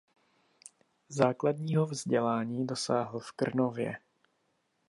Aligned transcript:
Základního 1.09 1.85
vzdělání 1.85 2.67
dosáhl 2.67 3.19
v 3.19 3.31
Krnově. 3.31 3.97